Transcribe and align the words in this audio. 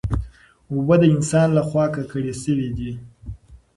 اوبه 0.71 0.95
د 1.01 1.03
انسان 1.15 1.47
له 1.57 1.61
خوا 1.67 1.85
ککړې 1.95 2.33
شوې 2.43 2.69
دي. 2.77 2.91